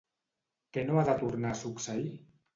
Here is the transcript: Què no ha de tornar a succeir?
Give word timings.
Què 0.77 0.85
no 0.87 0.97
ha 0.97 1.03
de 1.11 1.15
tornar 1.21 1.53
a 1.53 1.61
succeir? 1.61 2.11